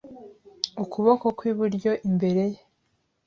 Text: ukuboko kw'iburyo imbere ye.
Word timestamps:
ukuboko 0.83 1.25
kw'iburyo 1.37 1.91
imbere 2.09 2.43
ye. 2.53 2.59